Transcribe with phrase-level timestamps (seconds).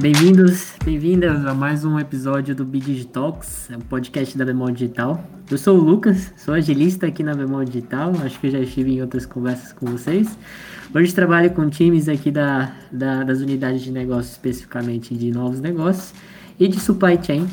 [0.00, 5.22] Bem-vindos, bem-vindas a mais um episódio do Big Talks, um podcast da Bemol Digital.
[5.50, 8.94] Eu sou o Lucas, sou agilista aqui na Bemol Digital, acho que eu já estive
[8.94, 10.38] em outras conversas com vocês.
[10.94, 16.14] Hoje trabalho com times aqui da, da, das unidades de negócio, especificamente de novos negócios
[16.58, 17.46] e de supply chain.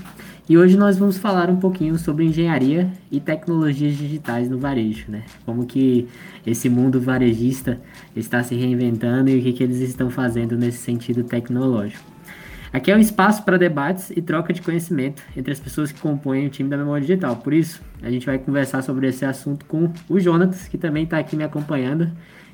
[0.47, 5.23] E hoje nós vamos falar um pouquinho sobre engenharia e tecnologias digitais no varejo, né?
[5.45, 6.07] Como que
[6.45, 7.77] esse mundo varejista
[8.15, 12.16] está se reinventando e o que, que eles estão fazendo nesse sentido tecnológico.
[12.77, 16.45] Aqui é um espaço para debates e troca de conhecimento entre as pessoas que compõem
[16.45, 17.35] o time da Memória Digital.
[17.37, 21.18] Por isso, a gente vai conversar sobre esse assunto com o Jonatas, que também está
[21.18, 22.11] aqui me acompanhando.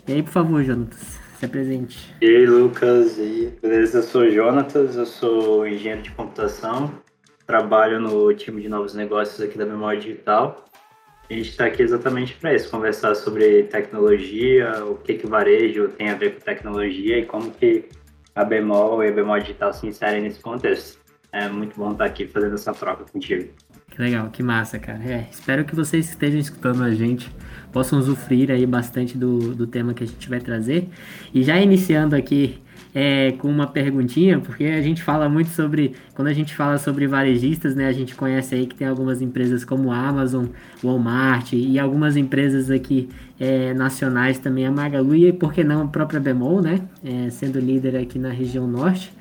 [0.08, 2.16] E aí, por favor, Jonatas, se apresente.
[2.22, 3.98] E aí, Lucas, e beleza?
[3.98, 6.94] Eu sou o Jonatas, eu sou engenheiro de computação,
[7.46, 10.64] trabalho no time de novos negócios aqui da Memória Digital.
[11.30, 15.90] A gente está aqui exatamente para isso, conversar sobre tecnologia, o que, que o varejo
[15.90, 17.90] tem a ver com tecnologia e como que
[18.36, 21.00] a bemol e a bemol digital se inserem nesse contexto.
[21.32, 23.50] É muito bom estar aqui fazendo essa troca contigo.
[23.90, 25.04] Que legal, que massa, cara.
[25.04, 27.30] É, espero que vocês estejam escutando a gente,
[27.72, 30.90] possam usufruir aí bastante do, do tema que a gente vai trazer.
[31.34, 32.63] E já iniciando aqui
[32.94, 37.08] é, com uma perguntinha, porque a gente fala muito sobre, quando a gente fala sobre
[37.08, 40.46] varejistas, né, a gente conhece aí que tem algumas empresas como Amazon,
[40.84, 45.88] Walmart e algumas empresas aqui é, nacionais também, a Magalu e por que não a
[45.88, 49.12] própria Bemol, né, é, sendo líder aqui na região norte.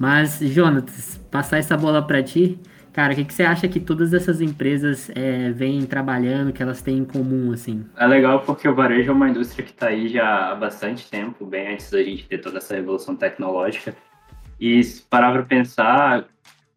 [0.00, 2.58] Mas, Jonatas, passar essa bola para ti,
[2.92, 6.82] Cara, o que, que você acha que todas essas empresas é, vêm trabalhando, que elas
[6.82, 7.84] têm em comum, assim?
[7.96, 11.46] É legal porque o varejo é uma indústria que está aí já há bastante tempo,
[11.46, 13.94] bem antes da gente ter toda essa revolução tecnológica.
[14.60, 16.26] E se parar para pensar,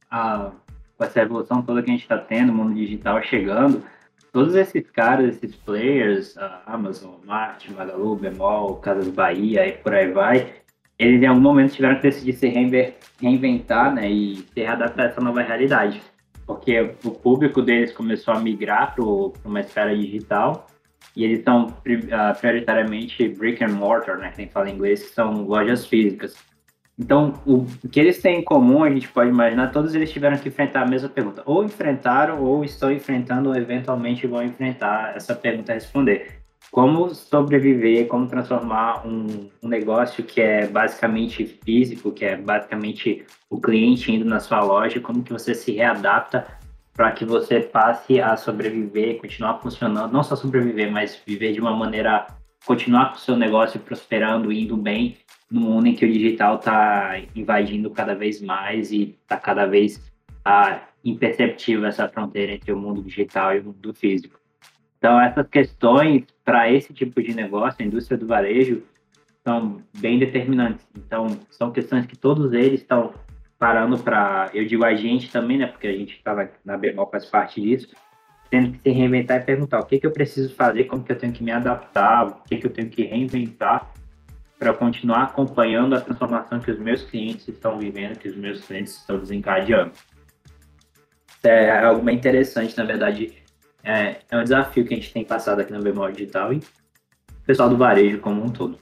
[0.09, 3.83] com essa revolução toda que a gente está tendo, o mundo digital chegando,
[4.31, 10.11] todos esses caras, esses players, a Amazon, Mart, Magalu, Bemol, Casas Bahia e por aí
[10.11, 10.60] vai,
[11.03, 15.21] eles em algum momento tiveram que decidir se reinventar né, e se readaptar a essa
[15.21, 16.01] nova realidade
[16.45, 20.67] porque o público deles começou a migrar para uma esfera digital
[21.15, 25.85] e eles são uh, prioritariamente brick and mortar, né, quem fala inglês, que são lojas
[25.85, 26.35] físicas.
[26.97, 30.49] Então, o que eles têm em comum, a gente pode imaginar, todos eles tiveram que
[30.49, 31.41] enfrentar a mesma pergunta.
[31.45, 38.07] Ou enfrentaram, ou estão enfrentando, ou eventualmente vão enfrentar essa pergunta a responder como sobreviver,
[38.07, 44.25] como transformar um, um, negócio que é basicamente físico, que é basicamente o cliente indo
[44.25, 46.47] na sua loja, como que você se readapta
[46.93, 51.75] para que você passe a sobreviver, continuar funcionando, não só sobreviver, mas viver de uma
[51.75, 52.27] maneira,
[52.65, 55.17] continuar com o seu negócio prosperando, indo bem,
[55.49, 60.01] no mundo em que o digital está invadindo cada vez mais e está cada vez
[60.45, 64.40] ah, imperceptível essa fronteira entre o mundo digital e o mundo físico.
[65.01, 68.83] Então, essas questões para esse tipo de negócio, a indústria do varejo,
[69.43, 70.85] são bem determinantes.
[70.95, 73.11] Então, são questões que todos eles estão
[73.57, 77.25] parando para, eu digo a gente também, né, porque a gente estava na Bemol faz
[77.25, 77.87] parte disso,
[78.51, 81.17] tendo que se reinventar e perguntar o que, que eu preciso fazer, como que eu
[81.17, 83.91] tenho que me adaptar, o que, que eu tenho que reinventar
[84.59, 88.97] para continuar acompanhando a transformação que os meus clientes estão vivendo, que os meus clientes
[88.97, 89.93] estão desencadeando.
[91.41, 93.40] É algo bem interessante, na verdade,
[93.83, 97.45] é, é um desafio que a gente tem passado aqui na Memória Digital e o
[97.45, 98.77] pessoal do varejo como um todo.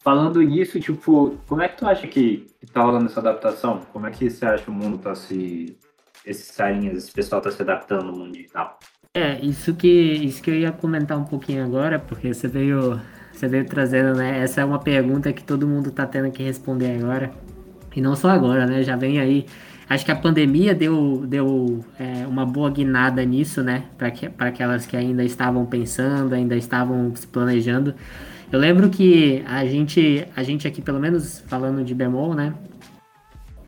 [0.00, 3.80] Falando nisso, tipo, como é que tu acha que, que tá rolando essa adaptação?
[3.92, 5.78] Como é que você acha que o mundo tá se.
[6.26, 8.78] Esses carinhas, esse pessoal tá se adaptando no mundo digital?
[9.14, 13.00] É, isso que, isso que eu ia comentar um pouquinho agora, porque você veio,
[13.32, 14.40] você veio trazendo, né?
[14.40, 17.30] Essa é uma pergunta que todo mundo tá tendo que responder agora.
[17.94, 18.82] E não só agora, né?
[18.82, 19.46] Já vem aí
[19.88, 23.84] Acho que a pandemia deu, deu é, uma boa guinada nisso, né?
[23.98, 27.94] Para aquelas que ainda estavam pensando, ainda estavam se planejando.
[28.50, 32.54] Eu lembro que a gente, a gente aqui, pelo menos falando de bemol, né?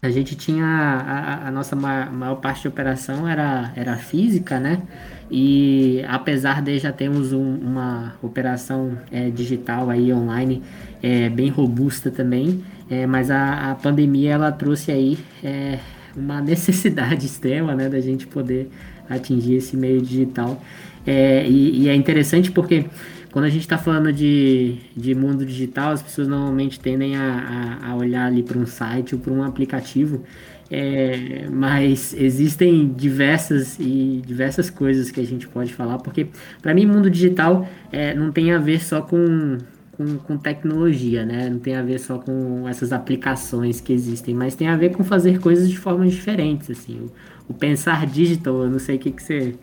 [0.01, 4.83] A gente tinha a, a nossa maior, maior, parte de operação era, era física, né?
[5.31, 10.63] E apesar de já termos um, uma operação é, digital aí online
[11.03, 15.79] é, bem robusta também, é, mas a, a pandemia ela trouxe aí é,
[16.17, 18.69] uma necessidade extrema, né, da gente poder
[19.09, 20.63] atingir esse meio digital.
[21.07, 22.87] É, e, e, é interessante porque
[23.31, 27.91] quando a gente está falando de, de mundo digital, as pessoas normalmente tendem a, a,
[27.91, 30.25] a olhar ali para um site ou para um aplicativo,
[30.71, 36.27] é, mas existem diversas e diversas coisas que a gente pode falar, porque
[36.61, 39.59] para mim mundo digital é, não tem a ver só com
[39.97, 41.49] com, com tecnologia, né?
[41.49, 45.03] Não tem a ver só com essas aplicações que existem, mas tem a ver com
[45.03, 47.01] fazer coisas de formas diferentes, assim.
[47.01, 49.55] O, o pensar digital, eu não sei o que, que você...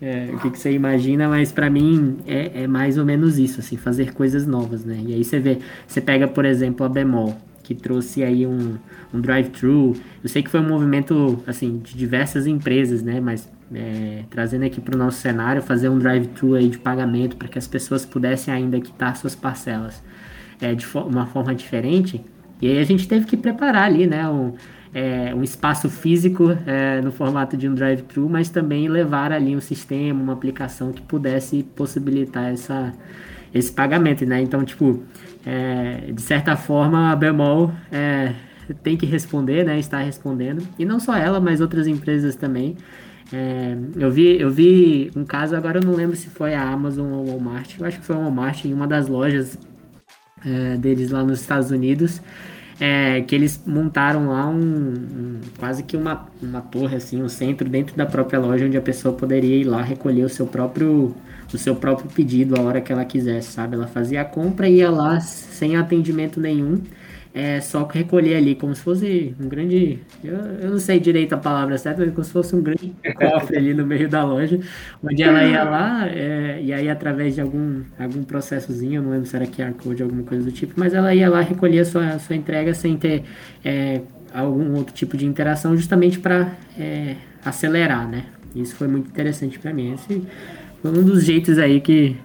[0.00, 3.60] É, o que, que você imagina, mas para mim é, é, mais ou menos isso,
[3.60, 5.00] assim, fazer coisas novas, né?
[5.06, 7.36] E aí você vê, você pega, por exemplo, a Bemol,
[7.74, 8.76] que trouxe aí um,
[9.12, 9.94] um drive-thru.
[10.22, 13.20] Eu sei que foi um movimento, assim, de diversas empresas, né?
[13.20, 17.48] Mas é, trazendo aqui para o nosso cenário, fazer um drive-thru aí de pagamento para
[17.48, 20.02] que as pessoas pudessem ainda quitar suas parcelas
[20.60, 22.24] é, de fo uma forma diferente.
[22.60, 24.28] E aí a gente teve que preparar ali, né?
[24.28, 24.54] Um,
[24.94, 29.60] é, um espaço físico é, no formato de um drive-thru, mas também levar ali um
[29.60, 32.92] sistema, uma aplicação que pudesse possibilitar essa,
[33.54, 34.40] esse pagamento, né?
[34.40, 35.02] Então, tipo,
[35.44, 38.34] é, de certa forma, a Bemol é,
[38.82, 39.78] tem que responder, né?
[39.78, 40.66] Está respondendo.
[40.78, 42.76] E não só ela, mas outras empresas também.
[43.32, 47.12] É, eu, vi, eu vi um caso, agora eu não lembro se foi a Amazon
[47.12, 49.58] ou Walmart, eu acho que foi o Walmart, em uma das lojas
[50.44, 52.20] é, deles lá nos Estados Unidos,
[52.78, 57.68] é, que eles montaram lá um, um, quase que uma, uma torre, assim, um centro
[57.68, 61.14] dentro da própria loja, onde a pessoa poderia ir lá recolher o seu próprio
[61.56, 63.76] o seu próprio pedido a hora que ela quisesse, sabe?
[63.76, 66.80] Ela fazia a compra e ia lá sem atendimento nenhum
[67.34, 69.98] é só recolher ali, como se fosse um grande.
[70.22, 73.56] Eu, eu não sei direito a palavra certa, mas como se fosse um grande cofre
[73.56, 74.60] ali no meio da loja,
[75.02, 79.26] onde ela ia lá, é, e aí através de algum, algum processozinho, eu não lembro
[79.26, 82.18] se era QR Code, alguma coisa do tipo, mas ela ia lá recolher a sua,
[82.18, 83.24] sua entrega sem ter
[83.64, 84.02] é,
[84.34, 88.26] algum outro tipo de interação, justamente para é, acelerar, né?
[88.54, 89.94] Isso foi muito interessante para mim.
[89.94, 90.22] Esse
[90.84, 92.16] um dos jeitos aí que,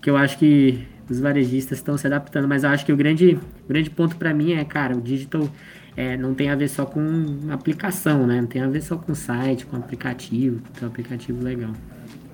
[0.00, 3.38] que eu acho que os varejistas estão se adaptando, mas eu acho que o grande,
[3.68, 5.48] grande ponto para mim é, cara, o digital
[5.96, 7.02] é, não tem a ver só com
[7.50, 8.40] aplicação, né?
[8.40, 11.72] Não tem a ver só com site, com aplicativo, com um aplicativo legal.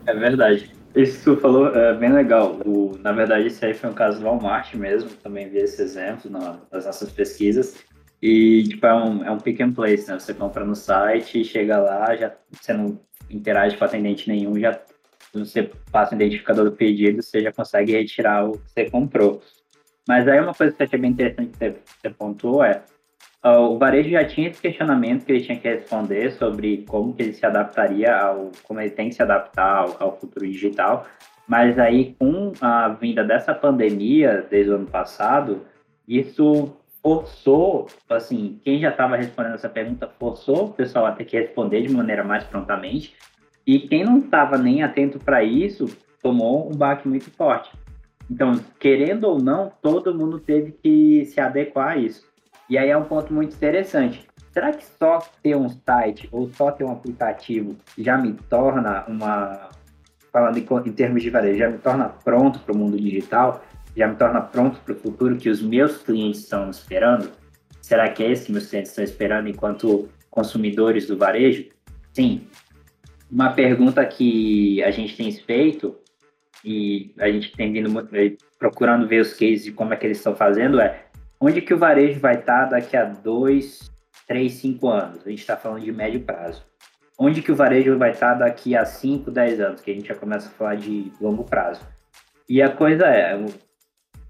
[0.06, 0.70] É verdade.
[0.94, 2.58] Isso que tu falou é bem legal.
[2.64, 6.30] O, na verdade, esse aí foi um caso do Walmart mesmo, também vi esse exemplo
[6.30, 7.76] na, nas nossas pesquisas.
[8.22, 10.18] E, tipo, é um, é um pick and place, né?
[10.18, 13.00] Você compra no site, chega lá, já, você não
[13.30, 14.78] interage com atendente nenhum, já
[15.38, 19.42] você passa o identificador do pedido, você já consegue retirar o que você comprou.
[20.08, 22.82] Mas aí uma coisa que eu achei bem interessante que você, pontuou é
[23.44, 27.22] uh, o varejo já tinha esse questionamento que ele tinha que responder sobre como que
[27.22, 31.06] ele se adaptaria ao como ele tem que se adaptar ao, ao futuro digital.
[31.46, 35.62] Mas aí com a vinda dessa pandemia desde o ano passado,
[36.08, 41.38] isso forçou, assim, quem já estava respondendo essa pergunta forçou o pessoal a ter que
[41.38, 43.14] responder de maneira mais prontamente
[43.70, 45.86] e quem não estava nem atento para isso
[46.20, 47.70] tomou um baque muito forte.
[48.28, 52.26] Então, querendo ou não, todo mundo teve que se adequar a isso.
[52.68, 54.26] E aí é um ponto muito interessante.
[54.52, 59.68] Será que só ter um site ou só ter um aplicativo já me torna uma.
[60.32, 63.64] Falando em, termos de varejo, já me torna pronto para o mundo digital?
[63.96, 67.30] Já me torna pronto para o futuro que os meus clientes estão esperando?
[67.80, 71.68] Será que é esse que meus clientes estão esperando enquanto consumidores do varejo?
[72.12, 72.48] Sim,
[73.30, 75.96] uma pergunta que a gente tem feito
[76.64, 80.18] e a gente tem vindo eh, procurando ver os cases de como é que eles
[80.18, 81.06] estão fazendo é
[81.40, 83.90] onde que o varejo vai estar daqui a dois,
[84.26, 85.26] três, cinco anos?
[85.26, 86.62] A gente está falando de médio prazo.
[87.22, 89.80] Onde que o varejo vai estar daqui a 5, 10 anos?
[89.82, 91.86] Que a gente já começa a falar de longo prazo.
[92.48, 93.38] E a coisa é,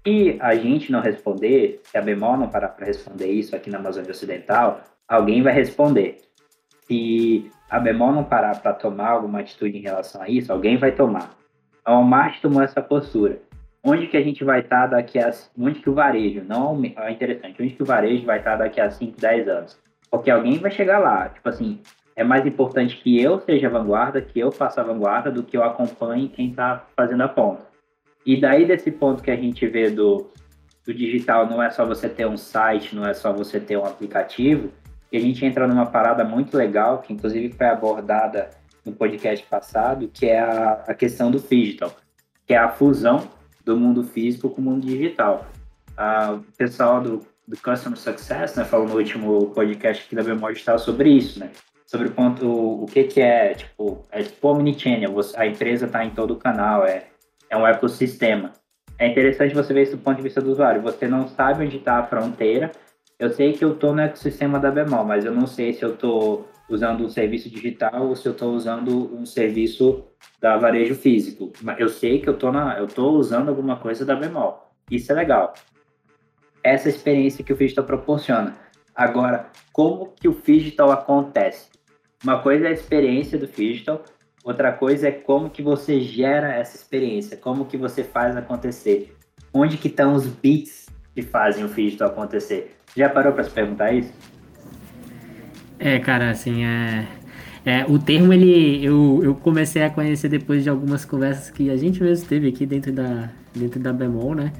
[0.05, 3.77] se a gente não responder, se a Bemol não parar para responder isso aqui na
[3.77, 6.17] Amazônia Ocidental, alguém vai responder.
[6.85, 10.91] Se a bemol não parar para tomar alguma atitude em relação a isso, alguém vai
[10.91, 11.31] tomar.
[11.85, 13.39] A Walmart tomou essa postura.
[13.81, 15.31] Onde que a gente vai estar tá daqui a...
[15.57, 18.81] Onde que o varejo, não é interessante, onde que o varejo vai estar tá daqui
[18.81, 19.79] a 5, 10 anos?
[20.11, 21.79] Porque alguém vai chegar lá, tipo assim,
[22.13, 25.63] é mais importante que eu seja vanguarda, que eu faça a vanguarda, do que eu
[25.63, 27.65] acompanhe quem está fazendo a ponta.
[28.25, 30.29] E daí desse ponto que a gente vê do,
[30.85, 33.85] do digital, não é só você ter um site, não é só você ter um
[33.85, 34.69] aplicativo,
[35.11, 38.49] e a gente entra numa parada muito legal, que inclusive foi abordada
[38.85, 41.93] no podcast passado, que é a, a questão do digital,
[42.45, 43.27] que é a fusão
[43.63, 45.45] do mundo físico com o mundo digital.
[45.97, 50.51] Ah, o pessoal do, do Customer Success, né, falou no último podcast aqui da Bemol
[50.51, 51.51] Digital sobre isso, né?
[51.85, 56.05] Sobre o ponto, o, o que que é, tipo, é tipo omnichannel, a empresa está
[56.05, 57.07] em todo o canal, é,
[57.49, 58.53] é um ecossistema.
[58.97, 60.81] É interessante você ver isso do ponto de vista do usuário.
[60.83, 62.71] Você não sabe onde está a fronteira,
[63.21, 65.93] eu sei que eu estou no ecossistema da Bemol, mas eu não sei se eu
[65.93, 70.03] estou usando um serviço digital ou se eu estou usando um serviço
[70.41, 71.53] da varejo físico.
[71.77, 74.73] Eu sei que eu estou eu tô usando alguma coisa da Bemol.
[74.89, 75.53] Isso é legal.
[76.63, 78.55] Essa experiência que o Digital proporciona.
[78.95, 81.69] Agora, como que o Digital acontece?
[82.23, 84.03] Uma coisa é a experiência do Digital,
[84.43, 89.15] outra coisa é como que você gera essa experiência, como que você faz acontecer.
[89.53, 92.80] Onde que estão os bits que fazem o Digital acontecer?
[92.95, 94.11] Já parou para se perguntar isso?
[95.79, 97.07] É, cara, assim, é,
[97.65, 101.77] é, o termo ele eu, eu comecei a conhecer depois de algumas conversas que a
[101.77, 104.51] gente mesmo teve aqui dentro da, dentro da Bemol, né?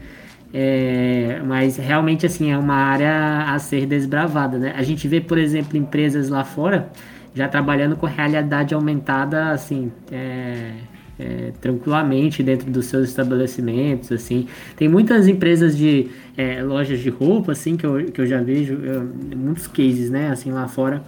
[0.54, 4.74] É, mas realmente assim é uma área a ser desbravada, né?
[4.76, 6.90] A gente vê, por exemplo, empresas lá fora
[7.34, 10.74] já trabalhando com realidade aumentada, assim, é,
[11.20, 14.48] é, tranquilamente dentro dos seus estabelecimentos, assim.
[14.76, 18.74] Tem muitas empresas de é, lojas de roupa, assim, que eu, que eu já vejo,
[18.74, 21.04] eu, muitos cases, né, assim, lá fora,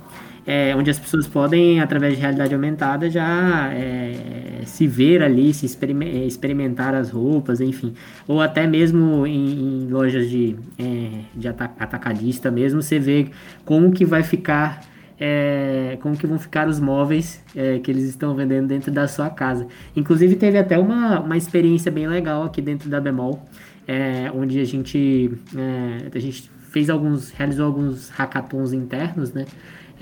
[0.45, 5.65] é, onde as pessoas podem, através de realidade aumentada, já é, se ver ali, se
[5.65, 7.93] experimentar as roupas, enfim.
[8.27, 13.27] Ou até mesmo em, em lojas de, é, de atacadista mesmo, você vê
[13.63, 14.81] como que vai ficar
[15.19, 19.29] é, como que vão ficar os móveis é, que eles estão vendendo dentro da sua
[19.29, 19.67] casa.
[19.95, 23.45] Inclusive teve até uma, uma experiência bem legal aqui dentro da Bemol,
[23.87, 29.45] é, onde a gente, é, a gente fez alguns, realizou alguns hackathons internos, né?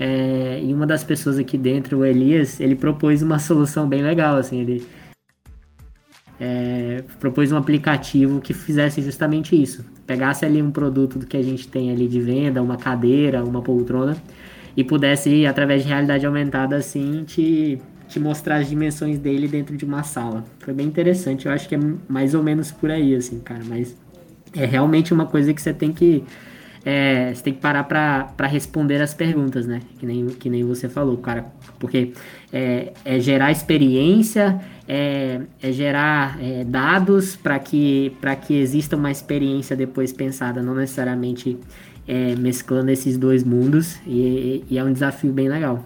[0.00, 4.36] É, e uma das pessoas aqui dentro, o Elias, ele propôs uma solução bem legal,
[4.36, 4.84] assim, ele
[6.40, 9.84] é, propôs um aplicativo que fizesse justamente isso.
[10.06, 13.62] Pegasse ali um produto do que a gente tem ali de venda, uma cadeira, uma
[13.62, 14.16] poltrona,
[14.76, 19.84] e pudesse, através de realidade aumentada, assim, te, te mostrar as dimensões dele dentro de
[19.84, 20.44] uma sala.
[20.60, 23.96] Foi bem interessante, eu acho que é mais ou menos por aí, assim, cara, mas
[24.54, 26.24] é realmente uma coisa que você tem que.
[26.84, 29.80] É, você tem que parar para responder as perguntas, né?
[29.98, 31.46] Que nem, que nem você falou, cara.
[31.78, 32.12] Porque
[32.52, 38.12] é, é gerar experiência, é, é gerar é, dados para que,
[38.46, 41.56] que exista uma experiência depois pensada, não necessariamente
[42.06, 45.84] é, mesclando esses dois mundos e, e, é um desafio bem legal.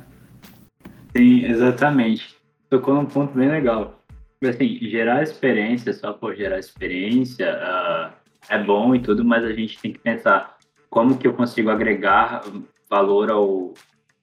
[1.15, 2.35] Sim, exatamente.
[2.71, 4.03] Tocou num ponto bem legal.
[4.43, 8.13] Assim, gerar experiência só por gerar experiência uh,
[8.49, 10.56] é bom e tudo, mas a gente tem que pensar
[10.97, 12.43] como que eu consigo agregar
[12.89, 13.75] valor ao,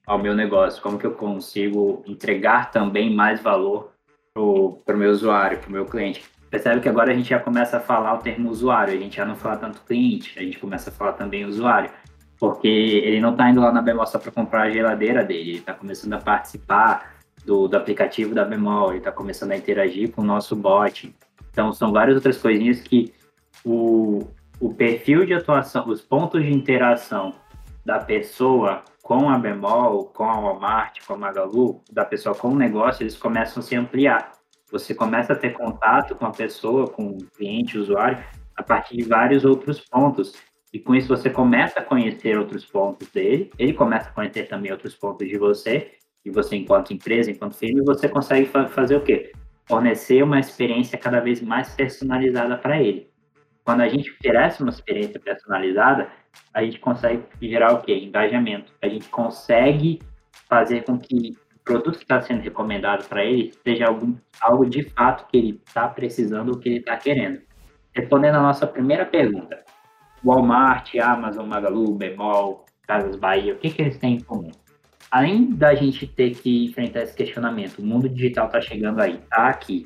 [0.04, 3.92] ao meu negócio, como que eu consigo entregar também mais valor
[4.34, 7.76] para o meu usuário, para o meu cliente percebe que agora a gente já começa
[7.76, 10.90] a falar o termo usuário, a gente já não fala tanto cliente, a gente começa
[10.90, 11.90] a falar também usuário,
[12.40, 15.58] porque ele não está indo lá na Bemol só para comprar a geladeira dele, ele
[15.58, 17.14] está começando a participar
[17.44, 21.14] do, do aplicativo da Bemol, ele está começando a interagir com o nosso bot.
[21.52, 23.12] Então, são várias outras coisinhas que
[23.64, 24.26] o,
[24.64, 27.34] o perfil de atuação, os pontos de interação
[27.84, 32.56] da pessoa com a Bemol, com a Walmart, com a Magalu, da pessoa com o
[32.56, 34.32] negócio, eles começam a se ampliar
[34.74, 38.18] você começa a ter contato com a pessoa, com o cliente, o usuário,
[38.56, 40.32] a partir de vários outros pontos.
[40.72, 44.72] E com isso você começa a conhecer outros pontos dele, ele começa a conhecer também
[44.72, 45.92] outros pontos de você,
[46.24, 49.30] e você enquanto empresa, enquanto firma, você consegue fa fazer o quê?
[49.66, 53.13] Fornecer uma experiência cada vez mais personalizada para ele.
[53.64, 56.08] Quando a gente oferece uma experiência personalizada,
[56.52, 57.94] a gente consegue gerar o quê?
[57.94, 58.72] Engajamento.
[58.82, 60.00] A gente consegue
[60.48, 65.26] fazer com que produto que está sendo recomendado para ele seja algum, algo de fato
[65.28, 67.40] que ele está precisando ou que ele está querendo.
[67.94, 69.64] Respondendo a nossa primeira pergunta,
[70.22, 74.50] Walmart, Amazon, Magalu, Bemol, Casas Bahia, o que, que eles têm em comum?
[75.10, 79.48] Além da gente ter que enfrentar esse questionamento, o mundo digital está chegando aí, está
[79.48, 79.84] aqui.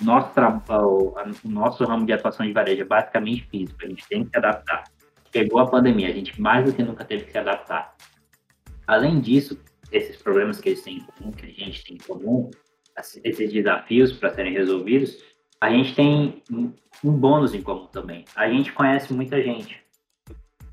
[0.00, 0.30] Nosso,
[0.70, 1.14] o,
[1.44, 4.36] o nosso ramo de atuação de varejo é basicamente físico, a gente tem que se
[4.36, 4.84] adaptar.
[5.32, 7.94] Chegou a pandemia, a gente mais do que nunca teve que se adaptar.
[8.86, 9.60] Além disso,
[9.92, 12.50] esses problemas que eles têm em comum, que a gente tem em comum,
[13.24, 15.22] esses desafios para serem resolvidos,
[15.60, 16.42] a gente tem
[17.04, 18.24] um bônus em comum também.
[18.34, 19.82] A gente conhece muita gente.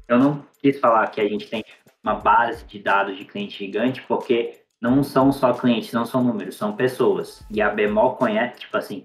[0.08, 1.64] Eu não quis falar que a gente tem
[2.02, 6.56] uma base de dados de cliente gigante, porque não são só clientes, não são números,
[6.56, 7.44] são pessoas.
[7.52, 9.04] E a Bemol conhece, tipo assim,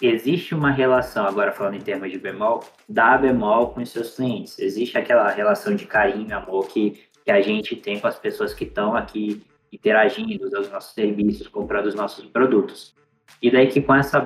[0.00, 4.58] existe uma relação, agora falando em termos de Bemol, da Bemol com os seus clientes.
[4.58, 8.64] Existe aquela relação de carinho, amor que que a gente tem com as pessoas que
[8.64, 12.94] estão aqui interagindo, usando os nossos serviços, comprando os nossos produtos.
[13.42, 14.18] E daí que com essa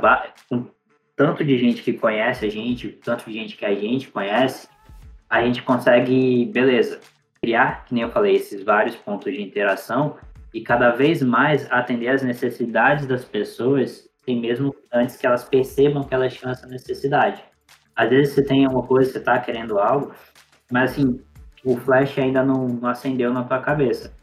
[0.49, 0.69] com
[1.17, 4.69] tanto de gente que conhece a gente, tanto de gente que a gente conhece,
[5.29, 7.01] a gente consegue, beleza,
[7.41, 10.17] criar, que nem eu falei, esses vários pontos de interação
[10.55, 16.05] e cada vez mais atender as necessidades das pessoas, sem mesmo antes que elas percebam
[16.05, 17.43] que elas tinham essa necessidade.
[17.95, 20.13] Às vezes você tem uma coisa, você está querendo algo,
[20.71, 21.21] mas assim,
[21.65, 24.15] o flash ainda não, não acendeu na tua cabeça.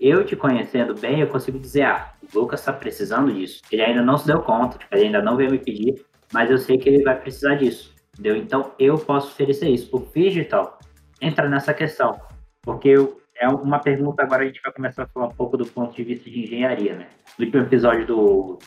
[0.00, 3.60] Eu te conhecendo bem, eu consigo dizer, ah, o Lucas está precisando disso.
[3.70, 6.02] Ele ainda não se deu conta, tipo, ele ainda não veio me pedir,
[6.32, 8.36] mas eu sei que ele vai precisar disso, entendeu?
[8.36, 9.94] Então, eu posso oferecer isso.
[9.94, 10.78] O digital
[11.20, 12.18] entra nessa questão,
[12.62, 15.66] porque eu, é uma pergunta, agora a gente vai começar a falar um pouco do
[15.66, 17.08] ponto de vista de engenharia, né?
[17.38, 18.58] No último episódio do,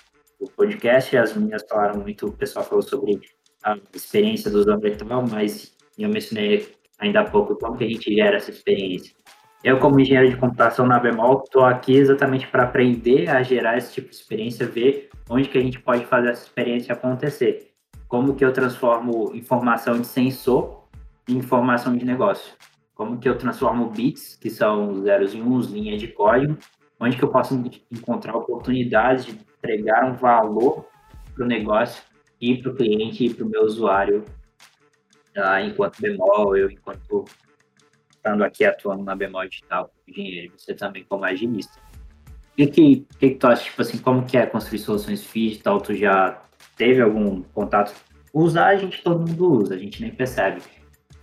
[0.46, 3.20] do podcast, as meninas falaram muito, o pessoal falou sobre
[3.64, 8.38] a experiência do virtual, mas eu mencionei ainda há pouco, como que a gente gera
[8.38, 9.16] essa experiência.
[9.64, 13.94] Eu, como engenheiro de computação na Bemol, estou aqui exatamente para aprender a gerar esse
[13.94, 17.72] tipo de experiência, ver onde que a gente pode fazer essa experiência acontecer.
[18.08, 20.84] Como que eu transformo informação de sensor
[21.28, 22.54] informação de negócio.
[22.94, 26.58] Como que eu transformo bits, que são zeros em uns, linhas de código,
[27.00, 30.86] onde que eu posso encontrar oportunidades de entregar um valor
[31.34, 32.04] para o negócio
[32.40, 34.26] e para o cliente e para o meu usuário,
[35.34, 35.62] tá?
[35.62, 37.24] enquanto bemol, eu enquanto
[38.10, 41.80] estando aqui atuando na bemol digital, engenheiro, você também como agilista.
[42.52, 45.82] O que, que, que, tu acha, tipo assim, como que é construir soluções digital?
[45.82, 46.42] Tu já
[46.78, 47.94] teve algum contato?
[48.32, 50.62] Usar a gente todo mundo usa, a gente nem percebe.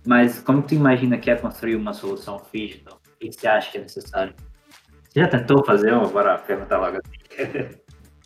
[0.05, 2.99] Mas como tu imagina que é construir uma solução digital?
[3.15, 4.33] O que você acha que é necessário?
[5.07, 5.93] Você já tentou fazer?
[6.09, 7.77] Bora perguntar logo assim.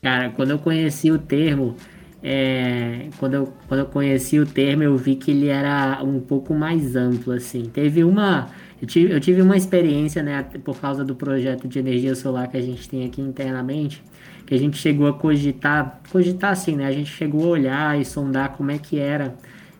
[0.06, 1.76] Cara, quando eu conheci o termo,
[2.22, 6.54] é, quando, eu, quando eu conheci o termo, eu vi que ele era um pouco
[6.54, 7.64] mais amplo, assim.
[7.64, 8.48] Teve uma...
[8.80, 12.56] Eu tive, eu tive uma experiência, né, por causa do projeto de energia solar que
[12.56, 14.04] a gente tem aqui internamente,
[14.46, 18.06] que a gente chegou a cogitar, cogitar assim, né, a gente chegou a olhar e
[18.06, 19.34] sondar como é que era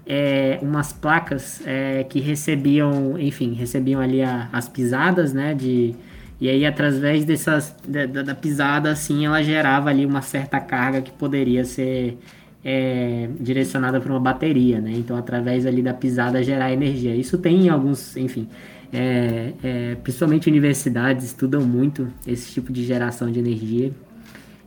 [0.08, 5.94] é, umas placas é, que recebiam, enfim, recebiam ali a, as pisadas, né, de,
[6.40, 11.12] e aí através dessas, da, da, pisada, assim, ela gerava ali uma certa carga que
[11.12, 12.18] poderia ser
[12.64, 17.16] é, direcionada para uma bateria, né, então através ali da pisada gerar energia.
[17.16, 18.50] Isso tem alguns, enfim,
[18.92, 23.92] é, é, principalmente universidades estudam muito esse tipo de geração de energia,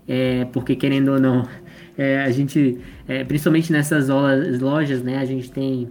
[0.06, 1.46] é, porque querendo ou não,
[1.98, 5.88] é, a gente, é, principalmente nessas lojas, né, a gente tem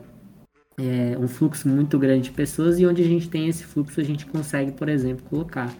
[0.79, 4.03] é, um fluxo muito grande de pessoas e onde a gente tem esse fluxo a
[4.03, 5.73] gente consegue, por exemplo, colocar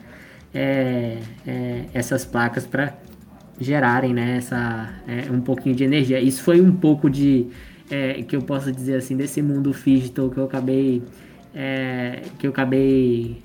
[0.52, 2.98] é, é, essas placas para
[3.60, 6.20] gerarem né, essa, é, um pouquinho de energia.
[6.20, 7.46] Isso foi um pouco de,
[8.28, 11.04] que eu posso dizer assim, desse mundo digital que eu acabei,
[12.40, 13.42] que eu acabei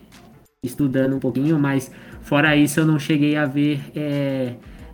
[0.64, 1.90] estudando um pouquinho, mas
[2.22, 3.80] fora isso eu não cheguei a ver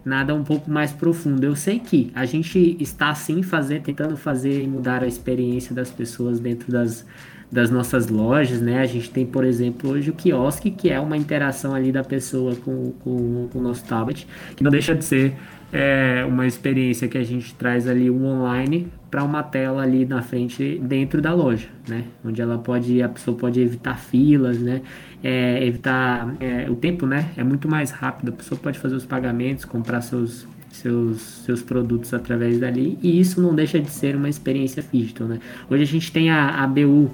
[0.05, 1.45] nada um pouco mais profundo.
[1.45, 5.90] Eu sei que a gente está sim fazer, tentando fazer e mudar a experiência das
[5.90, 7.05] pessoas dentro das,
[7.50, 8.81] das nossas lojas, né?
[8.81, 12.55] A gente tem, por exemplo, hoje o quiosque, que é uma interação ali da pessoa
[12.57, 15.35] com, com, com o nosso tablet, que não deixa de ser
[15.72, 20.22] é, uma experiência que a gente traz ali um online para uma tela ali na
[20.22, 22.05] frente dentro da loja, né?
[22.25, 24.83] Onde ela pode, a pessoa pode evitar filas, né?
[25.22, 27.31] É, evitar é, o tempo, né?
[27.37, 28.28] É muito mais rápido.
[28.28, 33.40] A pessoa pode fazer os pagamentos, comprar seus seus, seus produtos através dali e isso
[33.40, 35.40] não deixa de ser uma experiência digital, né?
[35.68, 37.11] Hoje a gente tem a, a BU,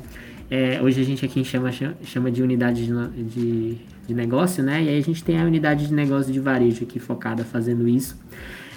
[0.50, 1.70] é, hoje a gente aqui chama,
[2.02, 4.82] chama de unidade de, de, de negócio, né?
[4.82, 8.18] E aí a gente tem a unidade de negócio de varejo aqui focada fazendo isso.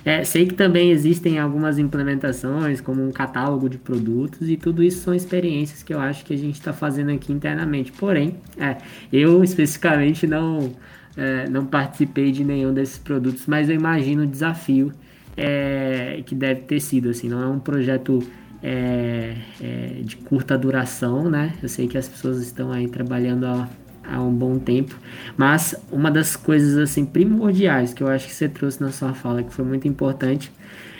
[0.08, 5.02] É, sei que também existem algumas implementações, como um catálogo de produtos, e tudo isso
[5.02, 7.92] são experiências que eu acho que a gente está fazendo aqui internamente.
[7.92, 8.78] Porém, é,
[9.12, 10.72] eu especificamente não,
[11.18, 14.94] é, não participei de nenhum desses produtos, mas eu imagino o desafio
[15.36, 17.10] é, que deve ter sido.
[17.10, 18.24] Assim, não é um projeto
[18.64, 21.54] é, é, de curta duração, né?
[21.62, 23.68] Eu sei que as pessoas estão aí trabalhando há
[24.10, 24.96] há um bom tempo.
[25.36, 29.44] Mas uma das coisas assim primordiais que eu acho que você trouxe na sua fala,
[29.44, 30.52] que foi muito importante,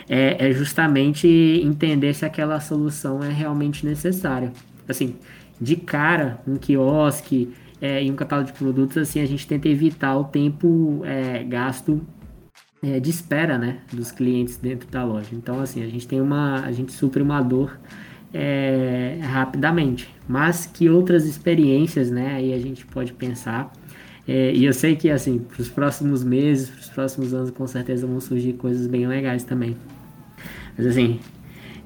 [0.08, 4.52] é, é justamente entender se aquela solução é realmente necessária.
[4.88, 5.16] Assim,
[5.60, 10.16] de cara, um quiosque é, e um catálogo de produtos, assim, a gente tenta evitar
[10.16, 12.00] o tempo é, gasto
[12.82, 15.28] é, de espera, né, dos clientes dentro da loja.
[15.32, 17.78] Então, assim, a gente tem uma, a gente supre uma dor
[18.32, 20.12] é, rapidamente.
[20.28, 22.34] Mas que outras experiências, né?
[22.34, 23.72] Aí a gente pode pensar.
[24.26, 27.66] É, e eu sei que, assim, para os próximos meses, para os próximos anos, com
[27.66, 29.76] certeza vão surgir coisas bem legais também.
[30.76, 31.18] Mas, assim,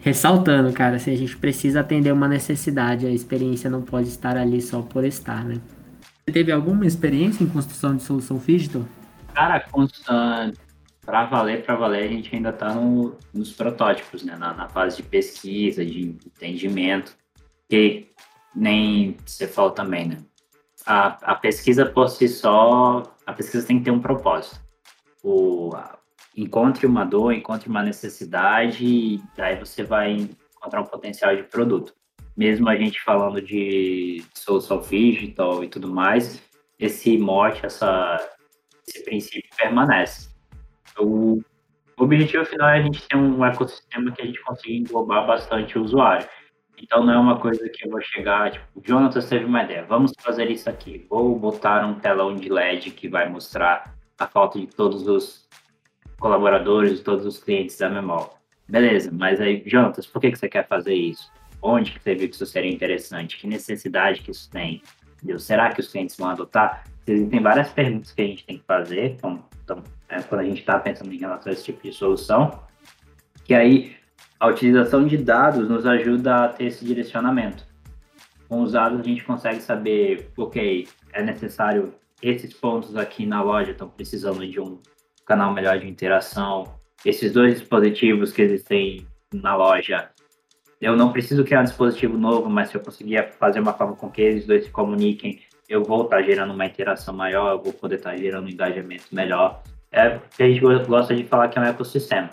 [0.00, 3.06] ressaltando, cara, assim, a gente precisa atender uma necessidade.
[3.06, 5.58] A experiência não pode estar ali só por estar, né?
[6.24, 8.82] Você teve alguma experiência em construção de solução digital?
[9.34, 10.52] Cara, construção
[11.04, 14.36] para valer, para valer, a gente ainda está no, nos protótipos, né?
[14.36, 17.16] Na, na, fase de pesquisa, de entendimento,
[17.68, 18.08] que
[18.54, 20.18] nem você falou também, né?
[20.86, 24.60] A, a pesquisa por si só, a pesquisa tem que ter um propósito.
[25.22, 25.98] O, a,
[26.36, 31.94] encontre uma dor, encontre uma necessidade, e daí você vai encontrar um potencial de produto.
[32.36, 36.40] Mesmo a gente falando de solução digital e tudo mais,
[36.78, 38.18] esse mote, essa,
[38.86, 40.31] esse princípio permanece
[40.98, 41.42] o
[41.96, 45.82] objetivo final é a gente ter um ecossistema que a gente consiga englobar bastante o
[45.82, 46.26] usuário.
[46.78, 50.12] Então não é uma coisa que eu vou chegar, tipo, Jonathan teve uma ideia, vamos
[50.18, 51.06] fazer isso aqui.
[51.08, 55.48] Vou botar um telão de LED que vai mostrar a falta de todos os
[56.18, 58.36] colaboradores, todos os clientes da Memol.
[58.68, 61.30] Beleza, mas aí, Jonathan, por que, que você quer fazer isso?
[61.60, 63.38] Onde que você viu que isso seria interessante?
[63.38, 64.82] Que necessidade que isso tem?
[65.16, 65.38] Entendeu?
[65.38, 66.84] Será que os clientes vão adotar?
[67.06, 70.60] Existem várias perguntas que a gente tem que fazer, então, então é, quando a gente
[70.60, 72.62] está pensando em relação a esse tipo de solução,
[73.44, 73.96] que aí
[74.38, 77.64] a utilização de dados nos ajuda a ter esse direcionamento.
[78.48, 83.72] Com os dados a gente consegue saber, ok, é necessário esses pontos aqui na loja
[83.72, 84.78] estão precisando de um
[85.24, 86.74] canal melhor de interação.
[87.04, 90.10] Esses dois dispositivos que existem na loja,
[90.80, 94.10] eu não preciso criar um dispositivo novo, mas se eu conseguir fazer uma forma com
[94.10, 97.96] que eles dois se comuniquem, eu vou estar gerando uma interação maior, eu vou poder
[97.96, 99.62] estar gerando um engajamento melhor.
[99.92, 102.30] É que a gente gosta de falar que é um ecossistema.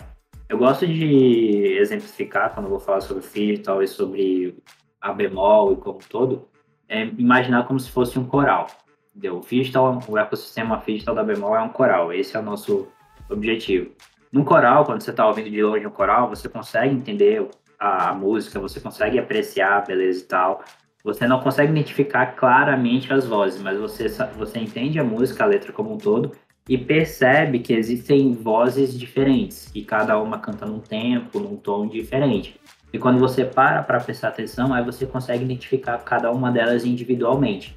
[0.48, 4.56] Eu gosto de exemplificar, quando vou falar sobre Digital e sobre
[5.00, 6.48] a bemol e como um todo,
[6.88, 8.66] é imaginar como se fosse um coral.
[9.14, 9.36] Entendeu?
[9.36, 12.88] O o ecossistema Digital da bemol é um coral, esse é o nosso
[13.28, 13.92] objetivo.
[14.32, 17.46] No coral, quando você está ouvindo de longe um coral, você consegue entender
[17.78, 20.64] a música, você consegue apreciar a beleza e tal.
[21.02, 25.72] Você não consegue identificar claramente as vozes, mas você, você entende a música, a letra
[25.72, 26.32] como um todo,
[26.68, 32.60] e percebe que existem vozes diferentes, e cada uma canta num tempo, num tom diferente.
[32.92, 37.76] E quando você para para prestar atenção, aí você consegue identificar cada uma delas individualmente.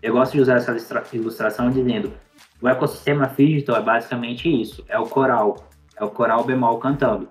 [0.00, 0.76] Eu gosto de usar essa
[1.12, 2.12] ilustração dizendo:
[2.60, 7.28] o ecossistema digital é basicamente isso, é o coral, é o coral bemol cantando.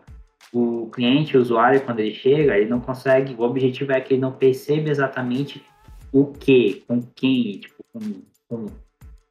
[0.53, 4.21] O cliente, o usuário, quando ele chega, ele não consegue, o objetivo é que ele
[4.21, 5.63] não perceba exatamente
[6.11, 8.65] o que, com quem, tipo, com, com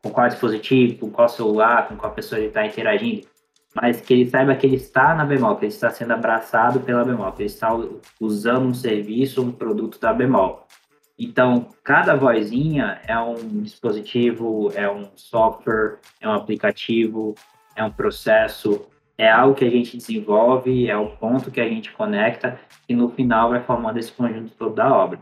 [0.03, 3.27] com qual dispositivo, com qual celular, com qual pessoa ele está interagindo,
[3.75, 7.05] mas que ele saiba que ele está na bemol, que ele está sendo abraçado pela
[7.05, 7.71] bemol, que ele está
[8.21, 10.67] usando um serviço, um produto da bemol.
[11.19, 17.35] Então, cada vozinha é um dispositivo, é um software, é um aplicativo,
[17.77, 21.93] é um processo, é algo que a gente desenvolve, é o ponto que a gente
[21.93, 22.59] conecta
[22.89, 25.21] e no final vai formando esse conjunto todo da obra.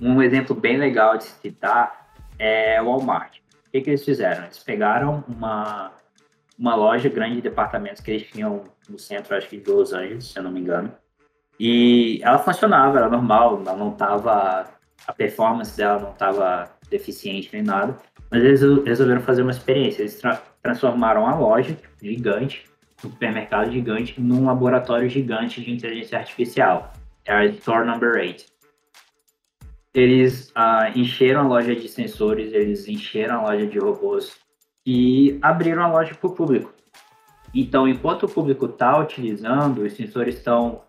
[0.00, 3.41] Um exemplo bem legal de citar é o Walmart
[3.72, 4.44] que, que eles fizeram?
[4.44, 5.92] Eles pegaram uma,
[6.58, 10.26] uma loja grande de departamentos que eles tinham no centro, acho que de Los Angeles,
[10.26, 10.92] se eu não me engano.
[11.58, 14.66] E ela funcionava, era normal, ela não estava.
[15.06, 17.96] A performance dela não estava deficiente nem nada.
[18.30, 20.02] Mas eles resolveram fazer uma experiência.
[20.02, 22.64] Eles tra transformaram a loja gigante,
[23.04, 26.92] um supermercado gigante, num laboratório gigante de inteligência artificial.
[27.24, 28.51] Era Store Number 8
[29.94, 34.36] eles ah, encheram a loja de sensores, eles encheram a loja de robôs
[34.86, 36.72] e abriram a loja para o público.
[37.54, 40.82] Então, enquanto o público está utilizando, os sensores estão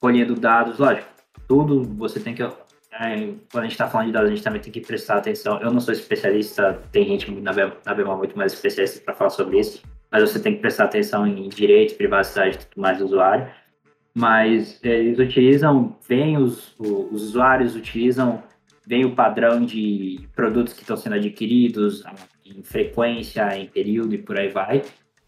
[0.00, 1.08] colhendo dados, lógico,
[1.46, 2.42] tudo você tem que.
[2.42, 5.60] É, quando a gente está falando de dados, a gente também tem que prestar atenção.
[5.60, 9.82] Eu não sou especialista, tem gente na, BEMA muito mais especialista para falar sobre isso,
[10.10, 13.48] mas você tem que prestar atenção em direitos, privacidade e tudo mais do usuário
[14.18, 18.42] mas é, eles utilizam, vem os, os usuários utilizam,
[18.84, 22.02] vem o padrão de produtos que estão sendo adquiridos
[22.44, 24.82] em frequência, em período e por aí vai.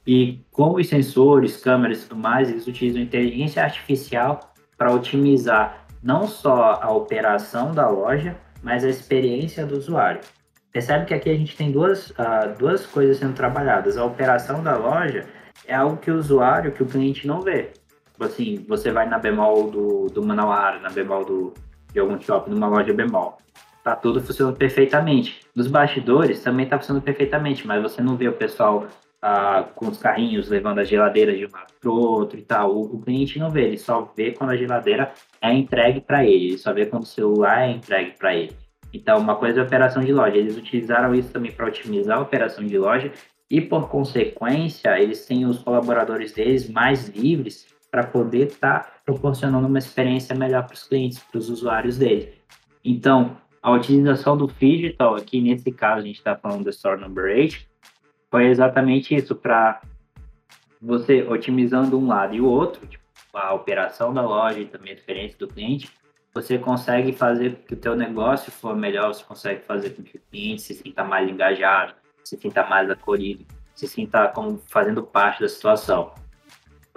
[0.05, 6.27] E com os sensores, câmeras e tudo mais, eles utilizam inteligência artificial para otimizar não
[6.27, 10.21] só a operação da loja, mas a experiência do usuário.
[10.73, 13.97] Percebe que aqui a gente tem duas, uh, duas coisas sendo trabalhadas.
[13.97, 15.27] A operação da loja
[15.65, 17.71] é algo que o usuário, que o cliente não vê.
[18.21, 21.55] Tipo assim, você vai na bemol do, do Manauara, na bemol do,
[21.91, 23.39] de algum shopping, numa loja bemol.
[23.83, 25.41] Tá tudo funcionando perfeitamente.
[25.57, 28.87] Nos bastidores também tá funcionando perfeitamente, mas você não vê o pessoal
[29.23, 32.77] ah, com os carrinhos levando a geladeira de um lado pro outro e tal.
[32.77, 36.49] O, o cliente não vê, ele só vê quando a geladeira é entregue para ele,
[36.49, 38.53] ele só vê quando o celular é entregue para ele.
[38.93, 40.37] Então, uma coisa é a operação de loja.
[40.37, 43.11] Eles utilizaram isso também para otimizar a operação de loja
[43.51, 49.67] e, por consequência, eles têm os colaboradores deles mais livres para poder estar tá proporcionando
[49.67, 52.35] uma experiência melhor para os clientes, para os usuários dele.
[52.85, 57.25] Então, a utilização do digital, aqui nesse caso a gente está falando do Store Number
[57.25, 57.59] 8,
[58.31, 59.81] foi exatamente isso, para
[60.81, 64.95] você otimizando um lado e o outro, tipo, a operação da loja e também a
[64.95, 65.91] experiência do cliente,
[66.33, 70.21] você consegue fazer que o teu negócio for melhor, você consegue fazer com que o
[70.31, 75.49] cliente se sinta mais engajado, se sinta mais acolhido, se sinta como fazendo parte da
[75.49, 76.13] situação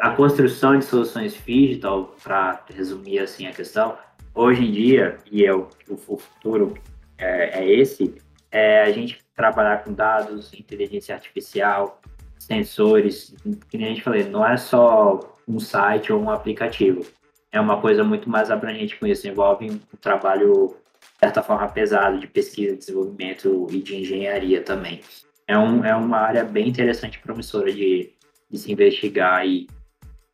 [0.04, 3.98] a construção de soluções digital, para resumir assim a questão,
[4.36, 6.74] hoje em dia, e é o, o futuro
[7.18, 8.13] é, é esse,
[8.52, 12.02] é a gente trabalhar com dados, inteligência artificial,
[12.38, 13.34] sensores,
[13.70, 17.06] que nem a gente falei, não é só um site ou um aplicativo.
[17.50, 22.20] É uma coisa muito mais abrangente com isso, envolve um, trabalho, de certa forma, pesado
[22.20, 25.00] de pesquisa, desenvolvimento e de engenharia também.
[25.48, 28.12] É, um, é uma área bem interessante e promissora de,
[28.52, 29.66] de se investigar e